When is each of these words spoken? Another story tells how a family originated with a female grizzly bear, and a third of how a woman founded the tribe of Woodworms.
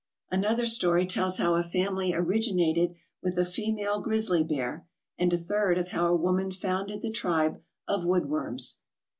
Another 0.31 0.65
story 0.65 1.05
tells 1.05 1.37
how 1.37 1.53
a 1.53 1.61
family 1.61 2.11
originated 2.11 2.95
with 3.21 3.37
a 3.37 3.45
female 3.45 4.01
grizzly 4.01 4.41
bear, 4.43 4.87
and 5.19 5.31
a 5.31 5.37
third 5.37 5.77
of 5.77 5.89
how 5.89 6.07
a 6.07 6.15
woman 6.17 6.49
founded 6.49 7.03
the 7.03 7.11
tribe 7.11 7.61
of 7.87 8.03
Woodworms. 8.05 8.79